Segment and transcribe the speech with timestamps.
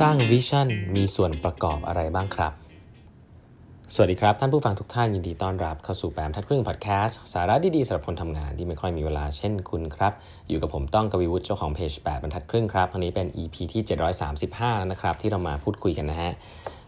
[0.00, 2.52] สร้างวิชั่นมีส่วนประกอบอะไรบ้างครับ
[3.94, 10.12] สวัสดีครับ ท่านผู้ฟังทุกท่านยินดีต้อนรับเข้าสู่แปมทัดครึ่งพอดแคสต์สาระดีๆสำหรับคนทำงานที่ไม่ค่อยมีเวลาเช่นคุณครับ
[10.48, 13.82] อยู่กับผมต้องกวีวุฒิเจ้าของเพจแปดบรรทัดครึ่งครับวันนี้เป็น EP ที่
[14.30, 16.32] 735 แล้วนะครับ ที่เรามาพูดคุยกันนะฮะ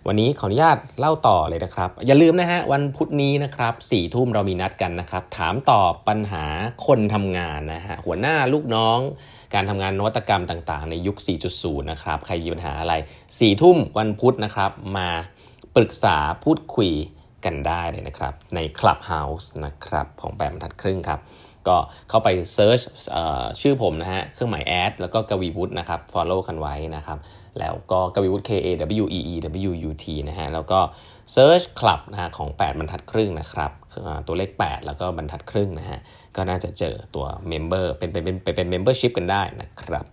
[0.07, 6.45] วันนี้ขออนุญาตเล่าต่อเลยนะครับ อย่าลืมนะฮะวันพุธนี้นะครับสี่ทุ่มเรามีนัดกันนะครับ ถามตอบปัญหา
[6.87, 8.99] คนทำงานนะฮะหัวหน้าลูกน้อง
[9.55, 11.17] การทำงานนวัตกรรมต่างๆ ในยุค
[11.55, 12.95] 4.0 นะครับ ใครมีปัญหาอะไร
[13.29, 15.09] 4ทุ่มวันพุธนะครับมา
[15.77, 16.91] ปรึกษาพูดคุย
[17.45, 21.21] กันได้เลยนะครับ ใน Clubhouse นะครับของแปดบรรทัดครึ่งครับ
[21.69, 21.77] ก็
[22.09, 22.81] เข้าไปเซิร์ช
[23.61, 27.19] ชื่อผมนะฮะเครื่องหมายแอดแล้วก็กวีวุฒินะครับ follow กันไว้นะครับ
[27.59, 28.69] แล้วก็กวีวุฒิ K A
[29.03, 29.35] W E E
[29.69, 30.79] W U T นะฮะ แล้วก็
[31.35, 33.71] Search Club นะฮะของ 8 บรรทัดครึ่งนะครับ
[34.27, 35.99] ตัวเลข 8 แล้วก็บรรทัดครึ่งนะฮะ
[36.37, 40.05] ก็น่าจะเจอตัว Member เป็นเป็นเป็นเป็นเป็น Membership กันได้นะครับ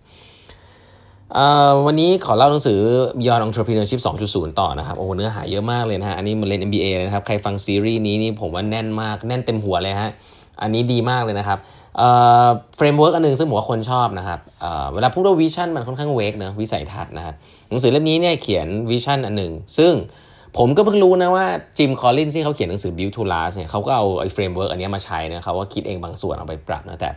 [1.86, 2.80] วันนี้ขอเล่าหนังสือ
[3.18, 10.10] Beyond Entrepreneurship 2.0 ต่อนะครับ โอ้โหเนื้อหาเยอะมากเลยนะฮะ อันนี้มันเรียน MBA เลยนะครับ ใครฟังซีรีส์นี้นี่ผมว่าแน่นมาก แน่นเต็มหัวเลยฮะ
[10.62, 11.58] อันนี้ดีมากเลยนะครับ
[11.98, 12.08] เอ่
[12.46, 17.34] อ framework อันหนึ่งซึ่งผมว่าคนชอบนะครับเอ่อเวลาพูดว่า vision มันค่อนข้าง vague เนะวิสัยทัศน์นะครับ
[17.68, 19.92] หนังสือเล่มนี้เนี่ยเขียน vision อันหนึ่งซึ่ง
[20.58, 21.46] ผมก็เพิ่งรู้นะว่า
[21.78, 27.10] Jim Collins ที่เขาเขียนหนังสือ Built to Last เนี่ยเขาก็เอาไอ้ framework อันนี้มาใช้นะเขาว่าคิดเองบางส่วนเอาไปปรับนะแต่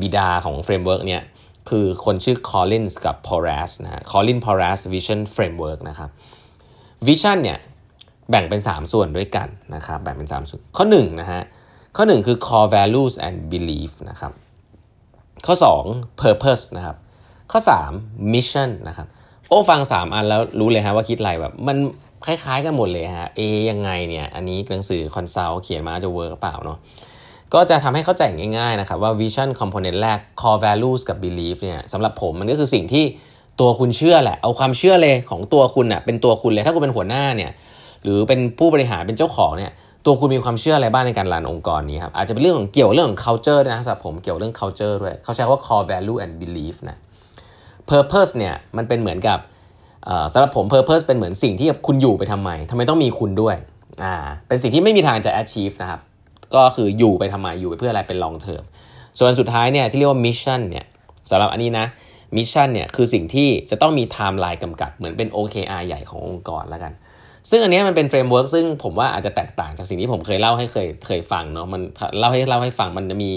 [0.00, 1.22] บิดาของ framework เนี่ย
[1.68, 6.10] คือคนชื่อ Collins กับ Porras นะฮะ Collins Porras Vision Framework นะครับ
[7.06, 7.58] Vision เนี่ย
[8.30, 11.42] แบ่งเป็น 3 ส่วนด้วยกันนะครับแบ่งเป็น 3 ส่วนข้อ1นะฮะ
[11.96, 14.32] ข้อ 1 คือ core values and belief นะครับ
[15.46, 15.54] ข้อ
[15.88, 16.96] 2 purpose นะครับ
[17.52, 17.60] ข้อ
[17.94, 19.06] 3 mission นะครับ
[19.48, 21.76] โอ้ฟัง 3 อันแล้วรู้เลยฮะว่าคิดอะไรแบบมัน
[22.26, 23.40] คล้ายๆกันหมดเลยฮะ เอ
[23.70, 26.78] ยังไงเนี่ย อันนี้หนังสือ consult เขียนมาจะ work เปล่าเนาะ
[27.54, 28.22] ก็จะทำให้เข้าใจ
[28.56, 33.04] ง่ายๆนะครับว่า vision component แรก core values กับ belief เนี่ยสำหรับผมมันก็คือสิ่งที่
[33.60, 37.50] ตัวคุณเชื่อแหละ เอาความเชื่อเลยของตัวคุณน่ะเป็นตัวคุณเลย ถ้าคุณเป็นหัวหน้าเนี่ย
[38.02, 39.72] หรือเป็นผู้บริหารเป็นเจ้าของเนี่ย
[40.04, 46.96] ตัวคุณมีความเชื่ออะไรบ้างในการ run องค์กรนี้ครับอาจจะเป็นเรื่องของเกี่ยวเรื่องของ culture นะสำหรับผมเกี่ยวเรื่อง culture ด้วยเขาใช้คำว่า core value and belief นะ
[47.90, 49.38] purpose เนี่ยมันเป็นเหมือนกับ
[50.32, 53.56] สำหรับผม purpose เป็นเหมือนสิ่งที่คุณอยู่ไปทำไมทำไมต้องมีคุณด้วย
[54.04, 54.14] อ่า
[54.48, 56.00] เป็นสิ่งที่ไม่มีทางจะ achieve นะครับ
[56.54, 58.62] ก็คืออยู่ไปทำไมอยู่ไปเพื่ออะไรเป็น long term
[59.18, 60.86] ส่วนสุดท้ายเนี่ยที่เรียกว่า mission เนี่ย
[61.30, 61.86] สำหรับอันนี้นะ
[62.36, 66.92] mission เนี่ยคือสิ่งที่จะต้องมี timeline กำกับเหมือนเป็น OKR ใหญ่ขององค์กรแล้วกัน
[67.50, 71.80] ซึ่งอันนี้มันเป็น framework ซึ่งผมว่าอาจจะแตกต่างจากสิ่งที่ผมเคยเล่าให้เคยเคยฟังเนาะมัน
[72.18, 73.32] เล่าให้เล่าให้ฟังมันจะมี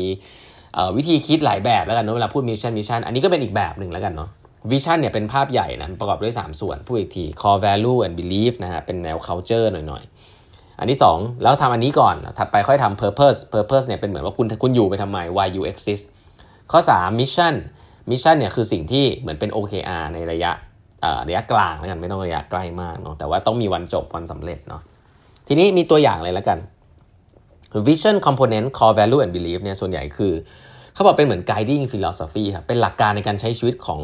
[0.97, 4.29] วิธีคิดหลายแบบแล้วกันเนาะเวลาพูด mission mission อันนี้ก็เป็นอีกแบบหนึ่งแล้วกันเนาะ
[4.71, 13.01] vision เนี่ยเป็นภาพใหญ่นะประกอบด้วย 3 ส่วนพูดอีกที core value and belief นะฮะเป็นแนว culture หน่อยๆ อันที่ 2 แล้วทำอันนี้ก่อน ถัดไปค่อยทำ
[13.01, 16.05] purpose purpose เนี่ยเป็นเหมือนว่าคุณคุณอยู่ไปทำไม why you exist
[16.71, 17.53] ข้อ 3 mission
[18.11, 20.51] mission เนี่ยคือสิ่งที่เหมือนเป็น OKR ในระยะ
[21.27, 24.81] ระยะกลางแล้วกันไม่ต้องระยะใกล้มากเนาะแต่ว่าต้องมีวันจบวันสำเร็จเนาะ
[25.47, 26.59] ทีนี้มีตัวอย่างเลยแล้วกัน
[27.87, 30.33] vision component core value and belief เนี่ยส่วนใหญ่คือ
[30.93, 34.01] เขาบอกเป็นเหมือน guiding philosophy ครับเป็นหลักการในการใช้ชีวิตของ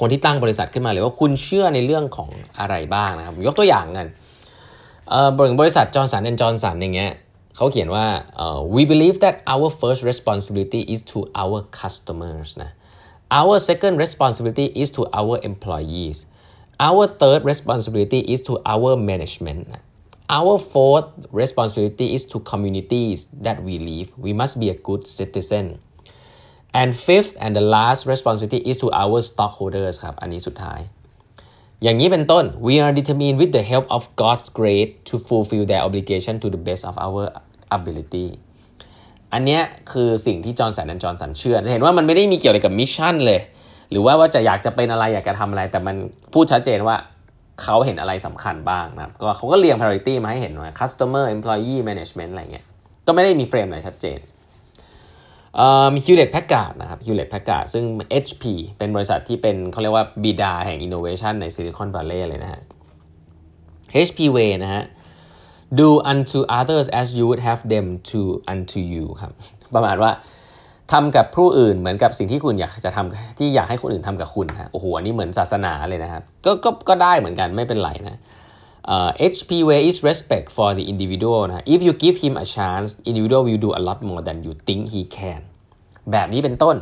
[0.00, 2.28] คนที่ตั้งบริษัทขึ้นมาเลยว่าคุณเชื่อในเรื่องของ
[2.60, 4.06] อะไรบ้างนะครับ ยกตัวอย่างกัน
[5.10, 5.28] เอ่อ
[5.60, 7.12] บริษัท Johnson & Johnson อย่างเงี้ย
[7.56, 12.70] เขาเขียนว่าเอ่อ we believe that our first responsibility is to our customers นะ
[13.40, 16.18] our second responsibility is to our employees
[16.78, 19.68] Our third responsibility is to our management.
[20.28, 24.16] Our fourth responsibility is to communities that we live.
[24.18, 25.78] We must be a good citizen.
[26.76, 30.14] and fifth and the last responsibility is to our stockholders ครับ
[31.82, 36.60] อย่างนี้เป็นต้น we are determined with the help of God's grace to fulfill their obligation to the
[36.66, 37.22] best of our
[37.78, 38.28] ability
[39.32, 39.60] อันนี้
[39.92, 43.40] คือสิ่งที่จอห์นสันและจอห์นสันเชื่อ จะเห็นว่ามันไม่ได้มีเกี่ยวอะไรกับมิชชั่นเลย
[43.90, 45.96] หรือว่าว่าจะอยากจะเป็นอะไรอยากจะทำอะไร แต่มัน
[46.34, 46.96] พูดชัดเจนว่า
[47.62, 52.66] เขาเห็นอะไรสำคัญบ้างนะครับก็เขาก็เรียง priority มาให้เห็นว่า customer employee management อะไรเงี้ย
[53.06, 54.18] ก็ไม่ได้มีเฟรมไหนชัดเจน
[55.94, 57.84] มี Hewlett Packard นะครับ Hewlett Packard ซึ่ง
[58.24, 58.44] HP
[58.78, 62.60] เป็นบริษัทที่เป็นเขาเรียกว่าบิดาแห่ง innovation ใน Silicon Valley เลยนะฮะ
[64.06, 64.84] HP Way นะฮะ
[65.80, 68.20] do unto others as you would have them to
[68.52, 69.32] unto you ครับ
[69.74, 70.10] ประมาณว่า
[70.92, 78.20] ทำกับผู้อื่นเหมือนกับสิ่งที่คุณอยากจะทำที่อยากให้คนอื่นทำกับคุณฮะโอ้โหอันนี้เหมือนศาสนาเลยนะครับก็ก็ก็ได้เหมือนกันไม่เป็นไรนะ
[78.94, 82.88] uh, HP way is respect for the individual นะ if you give him a chance
[83.10, 85.42] individual will do a lot more than you think he can
[86.12, 86.76] แบบนี้เป็นต้น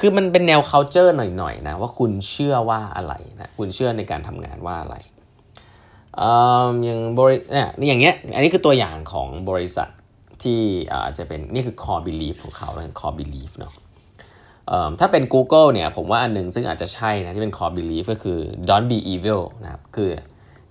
[0.00, 4.96] คือมันเป็นแนว culture หน่อยๆนะว่าคุณเชื่อว่าอะไรนะคุณเชื่อในการทำงานว่าอะไร
[6.84, 9.88] อย่างบริเนี่ยอย่างเงี้ยอันนี้คือตัวอย่างของบริษัท
[10.42, 10.60] ที่
[10.92, 13.72] อาจจะเป็นนี่คือ core belief ของเขาแล้ว core belief เนาะ
[15.00, 18.38] ถ้าเป็น Google เนี่ยผมว่าอันหนึ่งซึ่งอาจจะใช่นะที่เป็น core belief ก็คือ
[18.68, 20.10] don't be evil นะครับคือ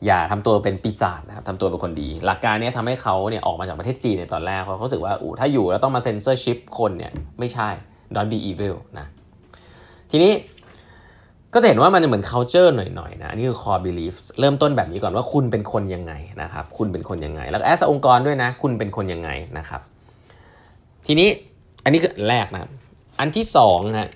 [0.06, 7.70] อย่าทำตัวเป็นปีศาจนะครับทำตัวเป็นคนดี หลักการนี้ทำให้เขาเนี่ยออกมาจากประเทศจีนในตอนแรกเพราะเขาสึกว่าอูถ้าอยู่แล้วต้องมาเซ็นเซอร์ชิปคนเนี่ยไม่ใช่
[8.16, 9.08] don't be evil นะ
[10.12, 10.32] ทีนี้
[11.56, 19.82] ก็จะเห็นว่ามันเหมือน culture หน่อยๆนะนี่คือ core belief เริ่มต้นแบบนี้ก่อนว่าคุณเป็นคนยังไงนะครับคุณเป็นคนยังไง แล้ว as องค์กรด้วยนะ คุณเป็นคนยังไงนะครับ
[21.06, 21.30] ทีนี้
[21.84, 22.70] อันนี้คือแรกนะ
[23.20, 24.10] อันที่สองนะ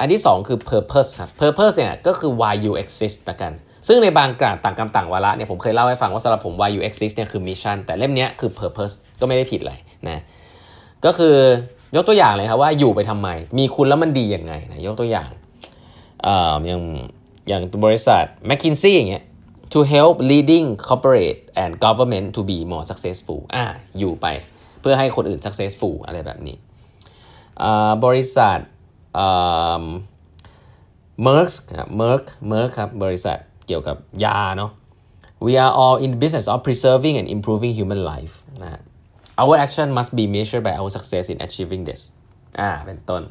[0.00, 3.52] อันที่สองคือ purpose ครับ purpose เนี่ยก็คือ why you exist ละกัน
[3.86, 9.78] ซึ่งในบางกาต่างกรรมต่างวาระเนี่ยผมเคยเล่าให้ฟังว่าสำหรับผม why you exist เนี่ยคือ mission แต่เล่มนี้คือ purpose ก็ไม่ได้ผิดเลย
[10.08, 10.22] นะ
[11.04, 11.36] ก็คือ
[11.96, 13.28] ยกตัวอย่างเลยครับว่าอยู่ไปทำไม
[13.58, 15.30] มีคุณแล้วมันดียังไงนะยกตัวอย่าง
[16.66, 16.82] อย่าง
[17.48, 19.24] อย่างบริษัท McKinsey อย่างเงี้ย
[19.72, 23.64] to help leading corporate and government to be more successful อ่า
[23.98, 24.26] อยู่ไป
[24.80, 26.56] เพื่อให้คนอื่น successful อะไรแบบนี้
[28.04, 28.58] บริษัท
[31.22, 31.48] Merck
[31.78, 33.36] ครับ Merck Merck ครับ บริษัท
[33.66, 34.70] เกี่ยวกับยาเนาะ
[35.46, 38.80] we are all in the business of preserving and improving human life นะ
[39.42, 42.00] our action must be measured by our success in achieving this
[42.60, 43.22] อ่าเป็นต้น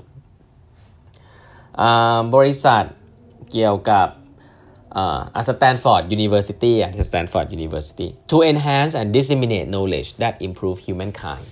[2.36, 2.83] บริษัท
[3.51, 4.07] เกี่ยวกับ
[4.98, 11.48] อ่า Stanford University อะ Stanford University to enhance and disseminate knowledge that improve humankind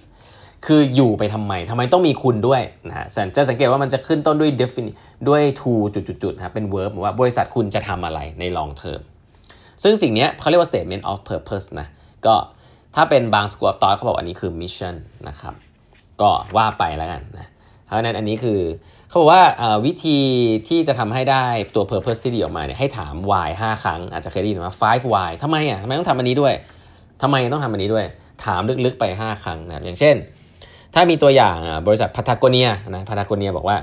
[0.66, 3.06] คืออยู่ไปทำไม ทำไมต้องมีคุณด้วยนะฮะ
[3.36, 4.88] จะสังเกตว่ามันจะขึ้นต้นด้วย defin
[5.28, 9.02] ด้วย to จุดๆครับเป็น verb ว่าบริษัทคุณจะทำอะไรใน long term
[9.84, 11.88] ซึ่งสิ่งนี้เขาเรียกว่า statement of purpose นะ
[12.26, 12.36] ก็
[12.96, 14.96] ถ้าเป็นบาง school of thought เขาบอกอันนี้คือ mission
[15.28, 15.54] นะครับ
[16.22, 17.48] ก็ว่าไปแล้วกันนะ
[17.86, 18.60] เพราะนั้นอันนี้คือ
[19.14, 19.46] เขาบอกว่า
[19.86, 20.20] วิธี
[20.68, 21.46] ที่จะทำให้ได้
[21.76, 26.54] ตัว purpose ที่ดีออกมาเนี่ยให้ถาม why 5 ครั้ง อาจจะเคยได้ยินว่า five why ทำไมอะทำไมต้องทำอันนี้ด้วย
[27.22, 28.06] ทำไมต้องทำอันนี้ด้วย
[28.46, 30.16] ถามลึกๆไป 5 ครั้งนะอย่างเช่น
[30.94, 31.58] ถ้ามีตัวอย่าง
[31.88, 33.78] บริษัทพัทโกเนียนะพัทโกเนียบอกว่า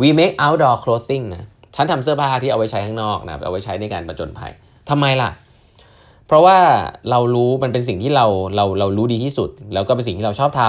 [0.00, 1.44] we make outdoor clothing นะ
[1.76, 4.52] ฉันทำเสื้อผ้าที่เอาไว้ใช้ข้างนอกนะเอาไว้ใช้ในการประจนภัย
[4.90, 5.30] ทำไมล่ะ
[6.26, 6.58] เพราะว่า
[7.10, 8.26] เรารู้มันเป็นสิ่งที่เรา
[8.56, 10.62] เราเรารู้ดีที่สุด แล้วก็เป็นสิ่งที่เราชอบท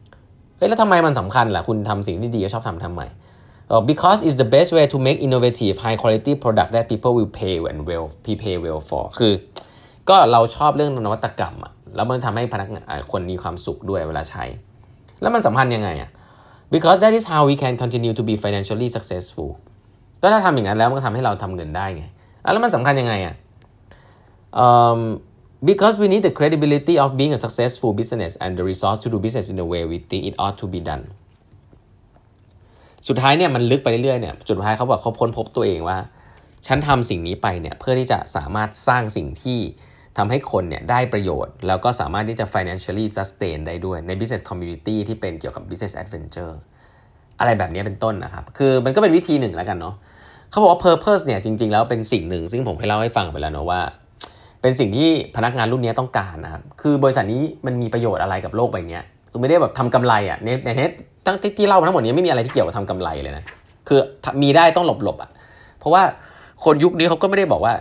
[0.00, 3.02] ำเฮ้ยแล้วทำไมมันสำคัญล่ะคุณทำสิ่งที่ดีชอบทำทำไม
[3.90, 7.56] because it's the best way to make innovative high quality product that people will pay
[7.70, 9.32] and well pay well for คือ
[10.08, 14.44] ก็เราชอบเรื่องนวัตกรรมอะแล้วมันทำให้พนักงานคนมีความสุขด้วยเวลาใช้
[15.20, 16.10] แล้วมันสัมพันธ์ยังไงอะ
[16.74, 19.50] because that is how we can continue to be financially successful
[20.22, 22.04] ก็ถ้าทำอย่างนั้นแล้วมันก็ทำให้เราทำเงินได้ไง
[22.52, 23.34] แล้วมันสำคัญยังไงอะ
[24.64, 25.00] um,
[25.70, 29.18] because we need the credibility of being a successful business and the resource to do
[29.26, 31.04] business in the way we think it ought to be done
[33.08, 35.98] สุดท้ายเนี่ยมันลึกไปเรื่อยๆเนี่ยจุดท้ายเขาบอกเขาพ้นพบตัวเองว่า
[36.66, 39.58] ฉันทำสิ่งนี้ไปเนี่ยเพื่อที่จะสามารถสร้างสิ่งที่
[40.18, 46.54] ทำให้คนเนี่ยได้ประโยชน์ แล้วก็สามารถที่จะ financially sustain ได้ด้วยใน business community ที่เป็นเกี่ยวกับ business adventure
[47.40, 49.94] อะไรแบบนี้เป็นต้นนะครับ คือมันก็เป็นวิธีหนึ่งแล้วกันเนาะ
[50.50, 53.80] เขาบอกว่า purpose เนี่ยจริง ๆ แล้วเป็นสิ่งหนึ่ง ซึ่งผมเคยเล่าให้ฟังไปแล้วเนาะว่า
[54.62, 59.00] เป็นสิ่งที่พนักงานรุ่นนี้ต้องการนะครับ คือบริษัทนี้มันมีประโยชน์อะไรกับโลกใบนี้
[59.30, 60.70] คือไม่ได้แบบทำกำไรอะ่ะในใน
[61.26, 63.44] ตั้งที่เล่ามาทั้งหมดนี้ไม่มีอะไรที่เกี่ยวกับทำกำไรเลยนะ
[63.88, 63.98] คือ
[64.42, 65.30] มีได้ต้องหลบๆอะ่ะ
[65.78, 66.02] เพราะว่า
[66.64, 67.74] คนยุคนี้เขาก็ไม่ได้บอกว่า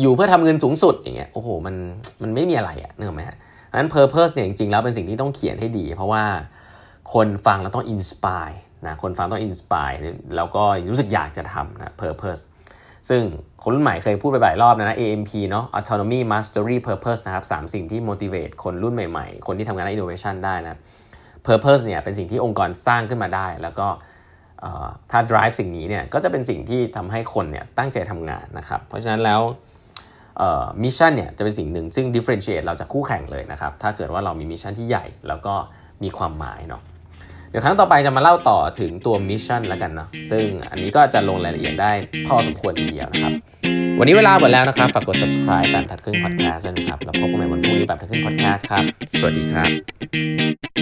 [0.00, 1.74] อยู่เพื่อทำเงินสูงสุดอย่างเงี้ยโอ้โหมัน
[2.22, 6.24] มันไม่มีอะไรอะนึกออกไหมฮะเพราะฉะนั้น purpose เนี่ยจริงๆแล้วเป็นสิ่งที่ต้องเขียนให้ดี เพราะว่า
[7.14, 8.56] คนฟังแล้วต้อง inspire
[8.86, 9.96] นะคนฟังต้อง inspire
[10.36, 12.42] แล้วก็รู้สึกอยากจะทำนะ purpose
[13.08, 13.22] ซึ่ง
[13.62, 20.78] คนรุ่นใหม่เคยพูดไปหลายรอบนะนะ AMP เนาะ autonomy mastery purpose นะครับสามสิ่งที่ motivate คนรุ่นใหม่ๆ คนที่ทำงานใน innovation ได้นะ
[21.46, 23.88] purpose เนี่ยเป็นสิ่งที่องค์กรสร้างขึ้นมาได้ แล้วก็
[25.10, 29.40] ถ้า drive สิ่งนี้เนี่ยก็จะเป็นสิ่งที่ทำให้คนเนี่ยตั้งใจทำงานนะครับ เพราะฉะนั้นแล้ว
[30.82, 35.54] mission เนี่ยจะเป็นสิ่งหนึ่งซึ่ง differentiate เราจากคู่แข่งเลยนะครับ ถ้าเกิดว่าเรามี mission ที่ใหญ่ แล้วก็
[36.02, 36.82] มีความหมายเนาะ
[37.50, 41.92] เดี๋ยวครั้งต่อไปจะมาเล่าต่อถึงตัว mission แล้วกันเนาะซึ่งอันนี้ก็จะลงรายละเอียดได้
[42.26, 43.32] พอสมควรทีเดียวนะครับ
[43.98, 48.84] วันนี้เวลาหมดแล้วนะครับ ฝากกด subscribe แปดบรรทัดครึ่ง podcast นะครับ แล้วพบกันใหม่วันพรุ่งนี้แปดบรรทัดครึ่ง podcast ครับ
[49.18, 50.81] สวัสดีครับ